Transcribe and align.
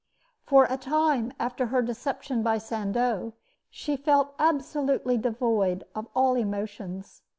For 0.47 0.65
a 0.67 0.77
time 0.77 1.31
after 1.39 1.67
her 1.67 1.83
deception 1.83 2.41
by 2.41 2.57
Sandeau, 2.57 3.33
she 3.69 3.95
felt 3.95 4.33
absolutely 4.39 5.15
devoid 5.19 5.83
of 5.93 6.07
all 6.15 6.33
emotions. 6.33 7.21